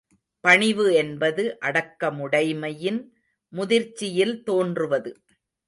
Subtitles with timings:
[0.43, 2.99] பணிவு என்பது அடக்கமுடைமையின்
[3.53, 5.13] முதிர்ச்சியில் தோன்றுவது.